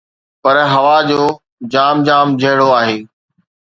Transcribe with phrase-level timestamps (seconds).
[0.41, 1.21] پر هوا جو
[1.73, 2.97] جام جام جهڙو آهي